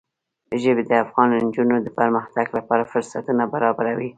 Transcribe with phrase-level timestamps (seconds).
[0.61, 4.09] ژبې د افغان نجونو د پرمختګ لپاره فرصتونه برابروي.